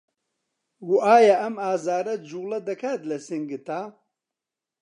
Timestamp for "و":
0.89-0.91